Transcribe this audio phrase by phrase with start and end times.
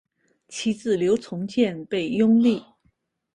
[0.47, 2.63] 其子刘从谏被拥立。